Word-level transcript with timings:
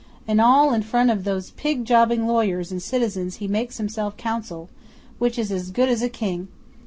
and 0.27 0.41
all 0.41 0.73
in 0.73 0.81
front 0.81 1.11
of 1.11 1.25
these 1.25 1.51
pig 1.51 1.85
jobbing 1.85 2.25
lawyers 2.25 2.71
and 2.71 2.81
citizens 2.81 3.35
he 3.35 3.47
makes 3.47 3.77
himself 3.77 4.17
Consul, 4.17 4.67
which 5.19 5.37
is 5.37 5.51
as 5.51 5.69
good 5.69 5.89
as 5.89 6.01
a 6.01 6.09
King. 6.09 6.47